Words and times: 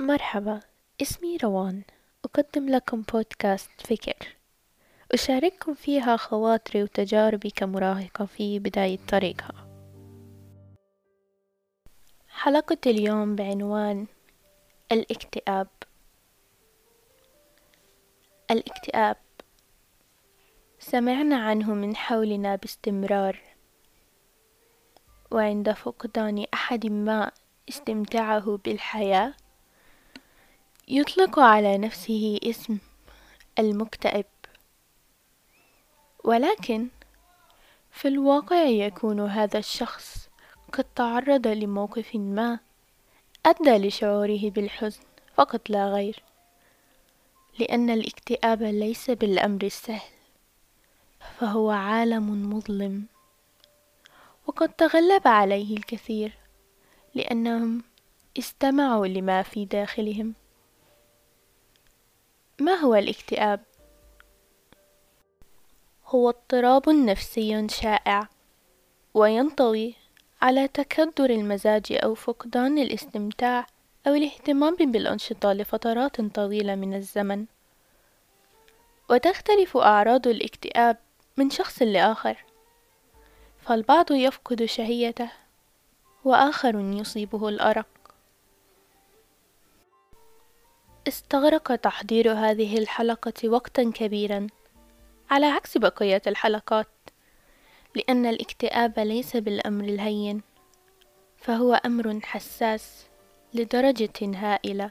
مرحبا 0.00 0.60
اسمي 1.02 1.36
روان. 1.36 1.82
أقدم 2.24 2.68
لكم 2.68 3.02
بودكاست 3.02 3.70
فكر. 3.80 4.36
أشارككم 5.12 5.74
فيها 5.74 6.16
خواطري 6.16 6.82
وتجاربي 6.82 7.50
كمراهقة 7.50 8.24
في 8.24 8.58
بداية 8.58 8.98
طريقها. 9.08 9.68
حلقة 12.28 12.78
اليوم 12.86 13.36
بعنوان 13.36 14.06
الاكتئاب. 14.92 15.68
الاكتئاب. 18.50 19.16
سمعنا 20.78 21.36
عنه 21.36 21.74
من 21.74 21.96
حولنا 21.96 22.56
باستمرار. 22.56 23.40
وعند 25.30 25.72
فقدان 25.72 26.46
أحد 26.54 26.86
ما 26.86 27.30
استمتاعه 27.68 28.56
بالحياة 28.64 29.34
يطلق 30.90 31.38
على 31.38 31.78
نفسه 31.78 32.38
اسم 32.44 32.78
المكتئب. 33.58 34.24
ولكن 36.24 36.88
في 37.90 38.08
الواقع 38.08 38.62
يكون 38.62 39.20
هذا 39.20 39.58
الشخص 39.58 40.28
قد 40.72 40.84
تعرض 40.84 41.46
لموقف 41.46 42.16
ما 42.16 42.58
أدى 43.46 43.88
لشعوره 43.88 44.50
بالحزن 44.50 45.00
فقط 45.34 45.70
لا 45.70 45.88
غير 45.88 46.22
لأن 47.58 47.90
الاكتئاب 47.90 48.62
ليس 48.62 49.10
بالأمر 49.10 49.62
السهل 49.62 50.12
فهو 51.38 51.70
عالم 51.70 52.52
مظلم 52.54 53.06
وقد 54.46 54.68
تغلب 54.68 55.28
عليه 55.28 55.76
الكثير 55.76 56.32
لأنهم 57.14 57.82
استمعوا 58.38 59.06
لما 59.06 59.42
في 59.42 59.64
داخلهم. 59.64 60.34
ما 62.60 62.74
هو 62.74 62.94
الاكتئاب؟ 62.94 63.60
هو 66.06 66.28
اضطراب 66.28 66.88
نفسي 66.90 67.68
شائع 67.68 68.28
وينطوي 69.14 69.94
على 70.42 70.68
تكدر 70.68 71.30
المزاج 71.30 71.84
أو 71.90 72.14
فقدان 72.14 72.78
الاستمتاع 72.78 73.66
أو 74.06 74.14
الاهتمام 74.14 74.76
بالأنشطة 74.76 75.52
لفترات 75.52 76.20
طويلة 76.20 76.74
من 76.74 76.94
الزمن. 76.94 77.46
وتختلف 79.10 79.76
أعراض 79.76 80.26
الاكتئاب 80.26 80.96
من 81.36 81.50
شخص 81.50 81.82
لآخر 81.82 82.44
فالبعض 83.60 84.12
يفقد 84.12 84.64
شهيته 84.64 85.30
وآخر 86.24 86.80
يصيبه 86.80 87.48
الأرق. 87.48 87.97
استغرق 91.08 91.76
تحضير 91.76 92.32
هذه 92.32 92.78
الحلقة 92.78 93.48
وقتا 93.48 93.92
كبيرا. 93.94 94.46
على 95.30 95.46
عكس 95.46 95.78
بقية 95.78 96.22
الحلقات 96.26 96.88
لأن 97.94 98.26
الاكتئاب 98.26 98.98
ليس 98.98 99.36
بالأمر 99.36 99.84
الهين 99.84 100.42
فهو 101.36 101.74
أمر 101.74 102.20
حساس 102.22 103.06
لدرجة 103.54 104.20
هائلة. 104.22 104.90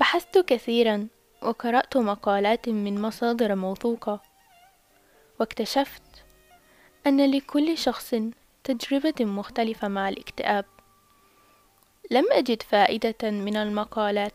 بحثت 0.00 0.38
كثيرا 0.38 1.08
وقرأت 1.42 1.96
مقالات 1.96 2.68
من 2.68 3.02
مصادر 3.02 3.54
موثوقة 3.54 4.20
واكتشفت 5.40 6.24
أن 7.06 7.30
لكل 7.30 7.78
شخص 7.78 8.14
تجربة 8.64 9.24
مختلفة 9.24 9.88
مع 9.88 10.08
الاكتئاب. 10.08 10.64
لم 12.10 12.24
أجد 12.32 12.62
فائدة 12.62 13.30
من 13.30 13.56
المقالات 13.56 14.32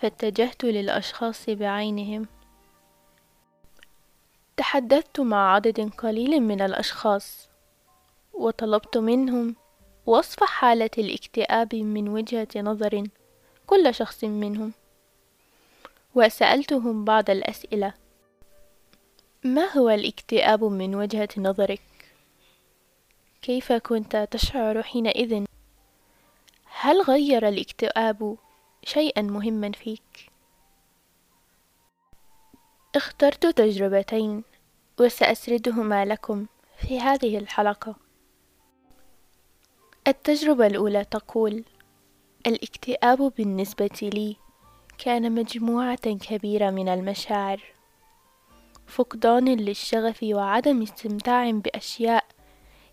فاتجهت 0.00 0.64
للأشخاص 0.64 1.50
بعينهم. 1.50 2.26
تحدثت 4.56 5.20
مع 5.20 5.54
عدد 5.54 5.90
قليل 5.90 6.40
من 6.40 6.60
الأشخاص 6.60 7.48
وطلبت 8.32 8.98
منهم 8.98 9.56
وصف 10.06 10.44
حالة 10.44 10.90
الاكتئاب 10.98 11.74
من 11.74 12.08
وجهة 12.08 12.48
نظر 12.56 13.04
كل 13.66 13.94
شخص 13.94 14.24
منهم 14.24 14.72
وسألتهم 16.14 17.04
بعض 17.04 17.30
الأسئلة. 17.30 17.94
ما 19.44 19.64
هو 19.78 19.90
الاكتئاب 19.90 20.64
من 20.64 20.94
وجهة 20.94 21.28
نظرك؟ 21.36 21.82
كيف 23.42 23.72
كنت 23.72 24.28
تشعر 24.30 24.82
حينئذ؟ 24.82 25.51
هل 26.84 27.02
غير 27.02 27.48
الاكتئاب 27.48 28.36
شيئا 28.84 29.22
مهما 29.22 29.72
فيك؟ 29.72 30.30
اخترت 32.96 33.46
تجربتين 33.46 34.44
وسأسردهما 35.00 36.04
لكم 36.04 36.46
في 36.76 37.00
هذه 37.00 37.38
الحلقة. 37.38 37.94
التجربة 40.08 40.66
الأولى 40.66 41.04
تقول 41.04 41.64
الاكتئاب 42.46 43.32
بالنسبة 43.36 44.10
لي 44.14 44.36
كان 44.98 45.32
مجموعة 45.32 46.14
كبيرة 46.14 46.70
من 46.70 46.88
المشاعر. 46.88 47.62
فقدان 48.86 49.48
للشغف 49.48 50.18
وعدم 50.22 50.82
استمتاع 50.82 51.50
بأشياء 51.50 52.24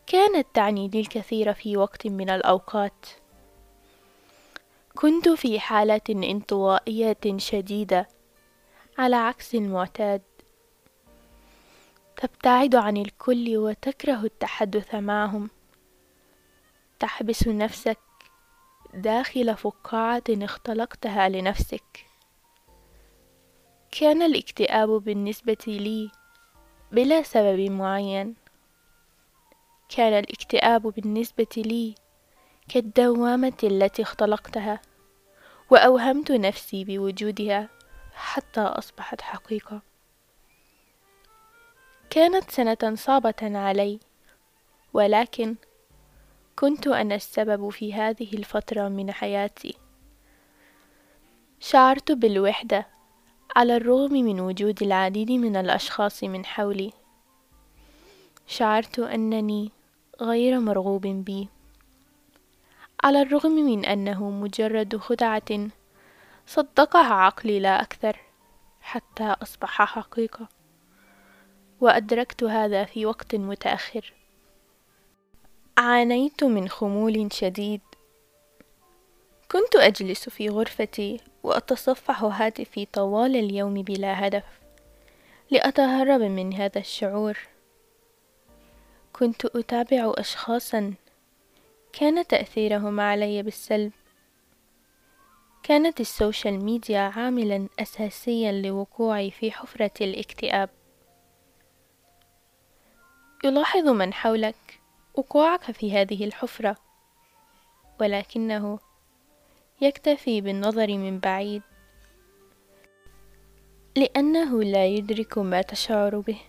كانت 0.07 0.47
تعني 0.53 0.87
لي 0.87 0.99
الكثير 0.99 1.53
في 1.53 1.77
وقت 1.77 2.07
من 2.07 2.29
الأوقات. 2.29 3.05
كنت 4.99 5.29
في 5.29 5.59
حالة 5.59 6.01
انطوائية 6.09 7.17
شديدة 7.37 8.07
على 8.97 9.15
عكس 9.15 9.55
المعتاد. 9.55 10.21
تبتعد 12.17 12.75
عن 12.75 12.97
الكل 12.97 13.57
وتكره 13.57 14.23
التحدث 14.23 14.95
معهم. 14.95 15.49
تحبس 16.99 17.47
نفسك 17.47 17.99
داخل 18.93 19.57
فقاعة 19.57 20.23
اختلقتها 20.29 21.29
لنفسك. 21.29 22.05
كان 23.91 24.21
الاكتئاب 24.21 24.89
بالنسبة 24.89 25.57
لي 25.67 26.11
بلا 26.91 27.23
سبب 27.23 27.59
معين. 27.59 28.35
كان 29.89 30.13
الاكتئاب 30.13 30.81
بالنسبة 30.81 31.47
لي 31.57 31.95
كالدوامة 32.69 33.57
التي 33.63 34.01
اختلقتها. 34.01 34.88
وأوهمت 35.69 36.31
نفسي 36.31 36.83
بوجودها 36.83 37.69
حتى 38.13 38.61
أصبحت 38.61 39.21
حقيقة. 39.21 39.81
كانت 42.09 42.51
سنة 42.51 42.95
صعبة 42.95 43.35
علي 43.41 43.99
ولكن 44.93 45.55
كنت 46.55 46.87
أنا 46.87 47.15
السبب 47.15 47.69
في 47.69 47.93
هذه 47.93 48.33
الفترة 48.33 48.87
من 48.87 49.11
حياتي. 49.11 49.77
شعرت 51.59 52.11
بالوحدة 52.11 52.87
على 53.55 53.77
الرغم 53.77 54.13
من 54.13 54.39
وجود 54.39 54.83
العديد 54.83 55.31
من 55.31 55.55
الأشخاص 55.55 56.23
من 56.23 56.45
حولي. 56.45 56.93
شعرت 58.47 58.99
أنني 58.99 59.71
غير 60.21 60.59
مرغوب 60.59 61.01
بي. 61.01 61.49
على 63.03 63.21
الرغم 63.21 63.51
من 63.51 63.85
أنه 63.85 64.29
مجرد 64.29 64.97
خدعة 64.97 65.67
صدقها 66.47 67.13
عقلي 67.13 67.59
لا 67.59 67.81
أكثر 67.81 68.19
حتى 68.81 69.35
أصبح 69.43 69.81
حقيقة 69.81 70.47
وأدركت 71.81 72.43
هذا 72.43 72.85
في 72.85 73.05
وقت 73.05 73.35
متأخر. 73.35 74.13
عانيت 75.77 76.43
من 76.43 76.69
خمول 76.69 77.33
شديد. 77.33 77.81
كنت 79.51 79.75
أجلس 79.75 80.29
في 80.29 80.49
غرفتي 80.49 81.19
وأتصفح 81.43 82.23
هاتفي 82.23 82.85
طوال 82.85 83.35
اليوم 83.35 83.73
بلا 83.73 84.27
هدف 84.27 84.59
لأتهرب 85.51 86.21
من 86.21 86.53
هذا 86.53 86.79
الشعور. 86.79 87.37
كنت 89.13 89.45
أتابع 89.45 90.13
أشخاصا 90.17 90.93
كان 91.93 92.27
تأثيرهم 92.27 92.99
علي 92.99 93.43
بالسلب. 93.43 93.91
كانت 95.63 95.99
السوشيال 95.99 96.65
ميديا 96.65 96.99
عاملا 96.99 97.67
أساسيا 97.79 98.51
لوقوعي 98.51 99.31
في 99.31 99.51
حفرة 99.51 99.91
الاكتئاب. 100.01 100.69
يلاحظ 103.43 103.87
من 103.87 104.13
حولك 104.13 104.79
وقوعك 105.15 105.71
في 105.71 105.93
هذه 105.93 106.25
الحفرة 106.25 106.77
ولكنه 108.01 108.79
يكتفي 109.81 110.41
بالنظر 110.41 110.87
من 110.87 111.19
بعيد 111.19 111.61
لأنه 113.95 114.63
لا 114.63 114.85
يدرك 114.85 115.37
ما 115.37 115.61
تشعر 115.61 116.19
به. 116.19 116.41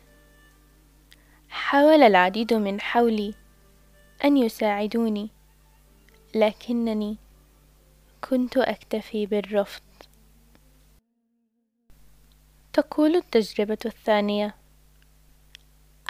حاول 1.48 2.02
العديد 2.02 2.54
من 2.54 2.80
حولي 2.80 3.34
أن 4.24 4.36
يساعدوني 4.36 5.30
لكنني 6.34 7.16
كنت 8.30 8.56
أكتفي 8.56 9.26
بالرفض. 9.26 9.82
تقول 12.72 13.16
التجربة 13.16 13.78
الثانية 13.86 14.54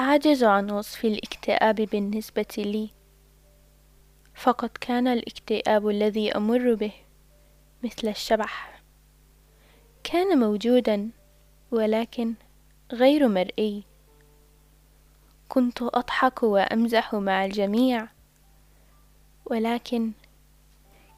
أعجز 0.00 0.44
عن 0.44 0.70
وصف 0.70 1.04
الاكتئاب 1.04 1.74
بالنسبة 1.74 2.54
لي. 2.58 2.90
فقد 4.34 4.70
كان 4.80 5.06
الاكتئاب 5.06 5.88
الذي 5.88 6.36
أمر 6.36 6.74
به 6.74 6.92
مثل 7.84 8.08
الشبح. 8.08 8.82
كان 10.04 10.38
موجودا 10.38 11.10
ولكن 11.70 12.34
غير 12.92 13.28
مرئي. 13.28 13.89
كنت 15.50 15.82
أضحك 15.82 16.42
وأمزح 16.42 17.14
مع 17.14 17.44
الجميع 17.44 18.08
ولكن 19.44 20.12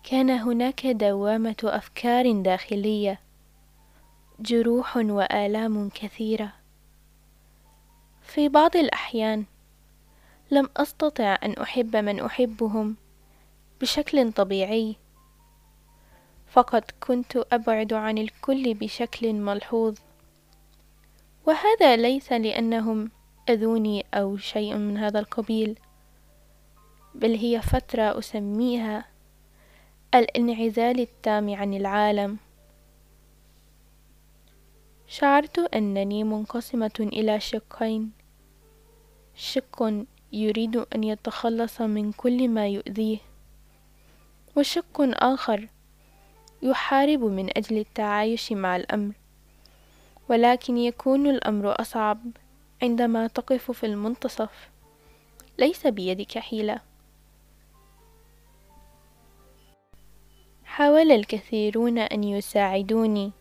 كان 0.02 0.30
هناك 0.30 0.86
دوامة 0.86 1.56
أفكار 1.64 2.42
داخلية 2.42 3.20
جروح 4.40 4.96
وآلام 4.96 5.88
كثيرة. 5.88 6.52
في 8.22 8.48
بعض 8.48 8.76
الأحيان 8.76 9.44
لم 10.50 10.68
أستطع 10.76 11.38
أن 11.42 11.52
أحب 11.52 11.96
من 11.96 12.20
أحبهم 12.20 12.96
بشكل 13.80 14.32
طبيعي 14.32 14.96
فقد 16.46 16.84
كنت 17.00 17.36
أبعد 17.52 17.92
عن 17.92 18.18
الكل 18.18 18.74
بشكل 18.74 19.32
ملحوظ. 19.32 19.98
وهذا 21.46 21.96
ليس 21.96 22.32
لأنهم 22.32 23.10
أذوني 23.48 24.06
أو 24.14 24.36
شيء 24.36 24.76
من 24.76 24.98
هذا 24.98 25.18
القبيل 25.18 25.78
بل 27.14 27.34
هي 27.34 27.62
فترة 27.62 28.18
أسميها 28.18 29.04
الانعزال 30.14 31.00
التام 31.00 31.54
عن 31.54 31.74
العالم. 31.74 32.38
شعرت 35.06 35.58
أنني 35.58 36.24
منقسمة 36.24 36.90
إلى 37.00 37.40
شقين. 37.40 38.10
شق 39.34 40.04
يريد 40.32 40.76
أن 40.76 41.04
يتخلص 41.04 41.80
من 41.80 42.12
كل 42.12 42.48
ما 42.48 42.68
يؤذيه 42.68 43.18
وشق 44.56 45.00
آخر 45.00 45.68
يحارب 46.62 47.24
من 47.24 47.58
أجل 47.58 47.78
التعايش 47.78 48.52
مع 48.52 48.76
الأمر 48.76 49.14
ولكن 50.28 50.78
يكون 50.78 51.26
الأمر 51.26 51.80
أصعب. 51.80 52.18
عندما 52.82 53.26
تقف 53.26 53.70
في 53.70 53.86
المنتصف. 53.86 54.70
ليس 55.58 55.86
بيدك 55.86 56.38
حيلة. 56.38 56.80
حاول 60.64 61.12
الكثيرون 61.12 61.98
أن 61.98 62.24
يساعدوني. 62.24 63.32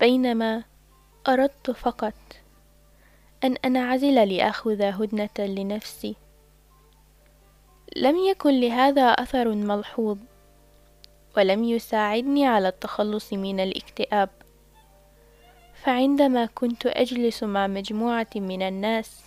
بينما 0.00 0.64
أردت 1.28 1.70
فقط 1.70 2.14
أن 3.44 3.56
أنعزل 3.56 4.28
لآخذ 4.28 4.82
هدنة 4.82 5.38
لنفسي. 5.38 6.16
لم 7.96 8.16
يكن 8.16 8.60
لهذا 8.60 9.02
أثر 9.02 9.48
ملحوظ 9.48 10.18
ولم 11.36 11.64
يساعدني 11.64 12.46
على 12.46 12.68
التخلص 12.68 13.32
من 13.32 13.60
الاكتئاب. 13.60 14.43
فعندما 15.84 16.46
كنت 16.46 16.86
أجلس 16.86 17.42
مع 17.42 17.66
مجموعة 17.66 18.26
من 18.36 18.62
الناس 18.62 19.22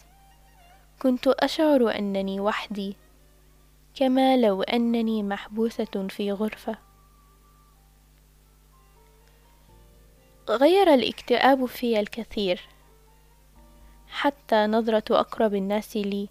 كنت 1.01 1.27
أشعر 1.27 1.97
أنني 1.97 2.39
وحدي 2.39 2.95
كما 3.95 4.37
لو 4.37 4.63
أنني 4.63 5.23
محبوسة 5.23 6.07
في 6.09 6.31
غرفة. 6.31 6.77
غير 10.49 10.93
الاكتئاب 10.93 11.65
في 11.65 11.99
الكثير 11.99 12.61
حتى 14.07 14.65
نظرة 14.65 15.03
أقرب 15.11 15.55
الناس 15.55 15.97
لي 15.97 16.29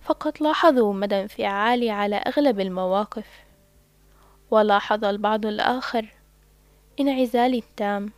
فقد 0.00 0.42
لاحظوا 0.42 0.94
مدى 0.94 1.20
انفعالي 1.20 1.90
على 1.90 2.16
أغلب 2.16 2.60
المواقف 2.60 3.44
ولاحظ 4.50 5.04
البعض 5.04 5.46
الآخر 5.46 6.08
انعزالي 7.00 7.58
التام. 7.58 8.17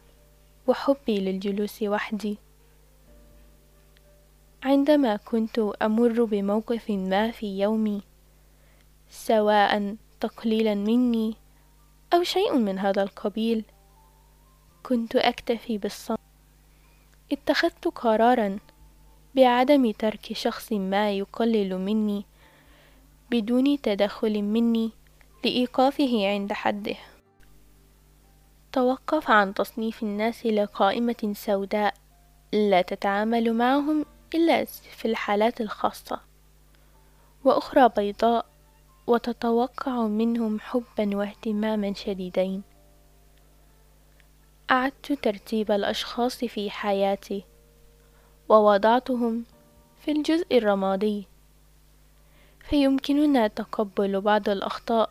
وحبي 0.66 1.20
للجلوس 1.20 1.82
وحدي. 1.82 2.38
عندما 4.62 5.16
كنت 5.16 5.58
أمر 5.58 6.24
بموقف 6.24 6.90
ما 6.90 7.30
في 7.30 7.60
يومي 7.60 8.02
سواء 9.10 9.96
تقليلا 10.20 10.74
مني 10.74 11.36
أو 12.14 12.22
شيء 12.22 12.58
من 12.58 12.78
هذا 12.78 13.02
القبيل 13.02 13.64
كنت 14.82 15.16
أكتفي 15.16 15.78
بالصمت. 15.78 16.20
اتخذت 17.32 17.88
قرارا 17.88 18.58
بعدم 19.34 19.90
ترك 19.90 20.32
شخص 20.32 20.72
ما 20.72 21.10
يقلل 21.10 21.78
مني 21.78 22.24
بدون 23.30 23.80
تدخل 23.80 24.42
مني 24.42 24.90
لإيقافه 25.44 26.28
عند 26.28 26.52
حده. 26.52 26.96
توقف 28.72 29.30
عن 29.30 29.54
تصنيف 29.54 30.02
الناس 30.02 30.46
لقائمة 30.46 31.32
سوداء 31.36 31.94
لا 32.52 32.82
تتعامل 32.82 33.52
معهم 33.52 34.06
إلا 34.34 34.64
في 34.64 35.04
الحالات 35.08 35.60
الخاصة 35.60 36.20
وأخرى 37.44 37.88
بيضاء 37.96 38.46
وتتوقع 39.06 40.06
منهم 40.06 40.60
حبا 40.60 41.16
واهتماما 41.16 41.94
شديدين. 41.94 42.62
أعدت 44.70 45.12
ترتيب 45.12 45.70
الأشخاص 45.70 46.44
في 46.44 46.70
حياتي 46.70 47.44
ووضعتهم 48.48 49.44
في 50.04 50.10
الجزء 50.10 50.58
الرمادي. 50.58 51.26
فيمكننا 52.60 53.46
تقبل 53.46 54.20
بعض 54.20 54.48
الأخطاء 54.48 55.10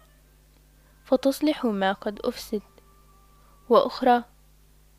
فتصلح 1.06 1.66
ما 1.66 1.92
قد 1.92 2.20
أفسد. 2.24 2.62
وأخرى 3.70 4.24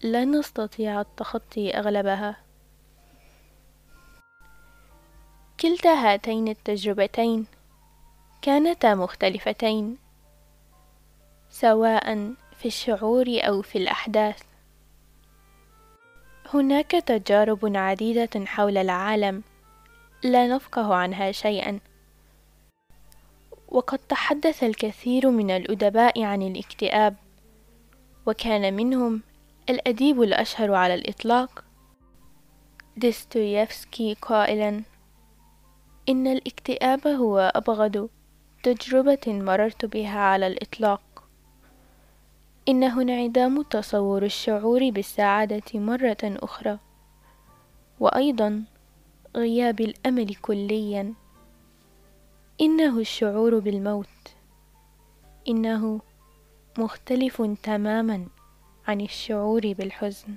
لا 0.03 0.25
نستطيع 0.25 1.01
التخطي 1.01 1.71
أغلبها. 1.71 2.37
كلتا 5.61 5.95
هاتين 5.95 6.49
التجربتين 6.49 7.47
كانتا 8.43 8.95
مختلفتين 8.95 9.97
سواء 11.51 12.35
في 12.57 12.67
الشعور 12.67 13.27
أو 13.29 13.63
في 13.63 13.79
الأحداث. 13.79 14.43
هناك 16.55 16.91
تجارب 16.91 17.77
عديدة 17.77 18.47
حول 18.47 18.79
العالم 18.79 19.43
لا 20.23 20.47
نفقه 20.47 20.95
عنها 20.95 21.33
شيئا. 21.33 21.81
وقد 23.69 23.99
تحدث 23.99 24.65
الكثير 24.65 25.31
من 25.31 25.51
الأدباء 25.51 26.23
عن 26.23 26.43
الاكتئاب. 26.43 27.17
وكان 28.31 28.75
منهم 28.75 29.23
الأديب 29.71 30.23
الأشهر 30.23 30.75
على 30.75 30.95
الإطلاق 30.95 31.65
ديستويفسكي 32.97 34.15
قائلا 34.15 34.83
إن 36.09 36.27
الاكتئاب 36.27 37.07
هو 37.07 37.53
أبغض 37.55 38.09
تجربة 38.63 39.19
مررت 39.27 39.85
بها 39.85 40.19
على 40.19 40.47
الإطلاق. 40.47 41.25
إنه 42.69 43.03
انعدام 43.03 43.63
تصور 43.63 44.23
الشعور 44.23 44.91
بالسعادة 44.91 45.81
مرة 45.81 46.19
أخرى. 46.23 46.79
وأيضا 48.01 48.65
غياب 49.37 49.81
الأمل 49.81 50.35
كليا. 50.35 51.15
إنه 52.61 52.99
الشعور 52.99 53.59
بالموت. 53.59 54.35
إنه 55.49 56.01
مختلف 56.79 57.43
تماما 57.63 58.27
عن 58.89 59.01
الشعور 59.01 59.73
بالحزن. 59.73 60.35